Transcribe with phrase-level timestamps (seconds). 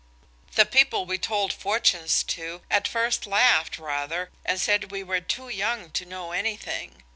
[0.55, 5.49] The people we told fortunes to at first laughed rather and said we were too
[5.49, 7.03] young to know anything.